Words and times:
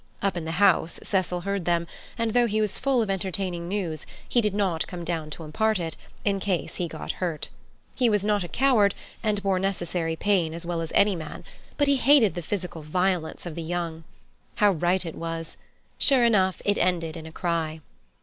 Up 0.23 0.35
in 0.35 0.45
the 0.45 0.53
house 0.53 0.99
Cecil 1.03 1.41
heard 1.41 1.65
them, 1.65 1.85
and, 2.17 2.31
though 2.31 2.47
he 2.47 2.59
was 2.59 2.79
full 2.79 3.03
of 3.03 3.11
entertaining 3.11 3.67
news, 3.67 4.07
he 4.27 4.41
did 4.41 4.55
not 4.55 4.87
come 4.87 5.03
down 5.03 5.29
to 5.29 5.43
impart 5.43 5.77
it, 5.79 5.95
in 6.25 6.39
case 6.39 6.77
he 6.77 6.87
got 6.87 7.11
hurt. 7.21 7.49
He 7.93 8.09
was 8.09 8.23
not 8.25 8.43
a 8.43 8.47
coward 8.47 8.95
and 9.21 9.43
bore 9.43 9.59
necessary 9.59 10.15
pain 10.15 10.55
as 10.55 10.65
well 10.65 10.81
as 10.81 10.91
any 10.95 11.15
man. 11.15 11.43
But 11.77 11.87
he 11.87 11.97
hated 11.97 12.33
the 12.33 12.41
physical 12.41 12.81
violence 12.81 13.45
of 13.45 13.53
the 13.53 13.61
young. 13.61 14.03
How 14.55 14.71
right 14.71 15.05
it 15.05 15.13
was! 15.13 15.55
Sure 15.99 16.23
enough 16.25 16.63
it 16.65 16.79
ended 16.79 17.15
in 17.15 17.27
a 17.27 17.31
cry. 17.31 17.81